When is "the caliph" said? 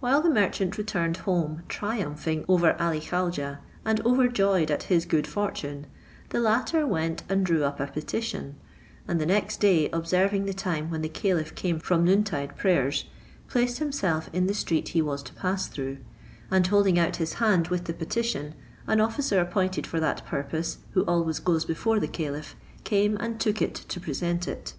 11.02-11.54, 22.00-22.56